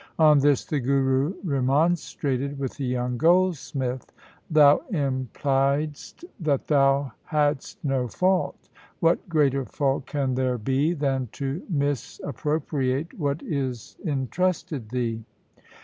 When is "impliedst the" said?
4.91-5.33